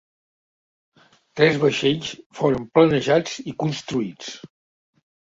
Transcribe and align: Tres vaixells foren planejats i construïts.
Tres 1.41 1.59
vaixells 1.63 2.07
foren 2.39 2.65
planejats 2.77 3.35
i 3.51 3.53
construïts. 3.65 4.33